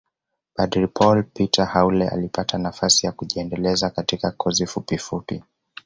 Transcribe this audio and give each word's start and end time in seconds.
Padre 0.55 0.87
Paul 0.87 1.23
Peter 1.27 1.65
Haule 1.73 2.07
alipata 2.07 2.57
nafasi 2.57 3.05
ya 3.05 3.11
kujiendeleza 3.11 3.89
katika 3.89 4.31
kozi 4.31 4.65
fupofupi 4.65 5.43